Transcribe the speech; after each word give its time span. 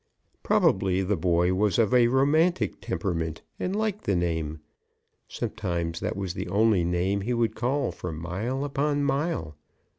Probably 0.41 1.03
the 1.03 1.15
boy 1.15 1.53
was 1.53 1.77
of 1.77 1.93
a 1.93 2.07
romantic 2.07 2.81
temperament 2.81 3.43
and 3.59 3.75
liked 3.75 4.05
the 4.05 4.15
name. 4.15 4.61
Sometimes 5.27 5.99
that 5.99 6.15
was 6.17 6.33
the 6.33 6.47
only 6.49 6.83
name 6.83 7.21
he 7.21 7.35
would 7.35 7.55
call 7.55 7.91
for 7.91 8.11
mile 8.11 8.65
upon 8.65 9.03
mile. 9.03 9.55